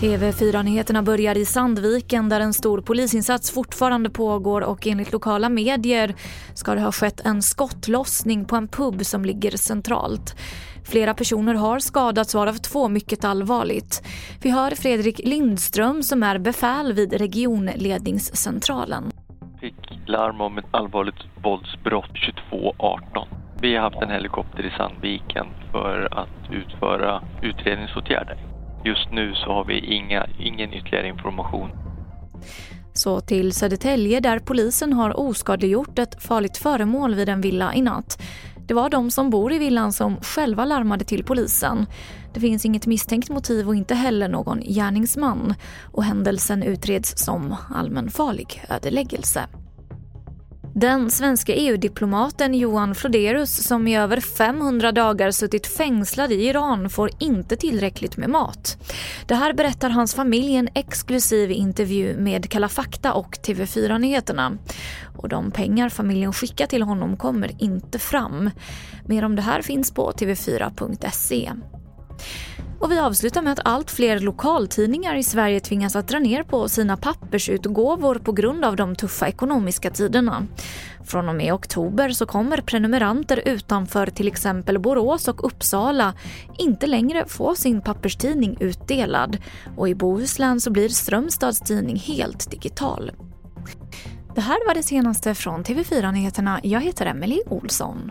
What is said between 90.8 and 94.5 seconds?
Strömstads tidning helt digital. Det